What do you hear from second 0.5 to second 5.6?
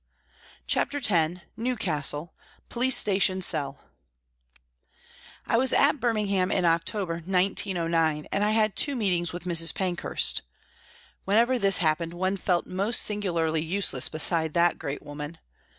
CHAPTER X NEWCASTLE: POLICE STATION CELL I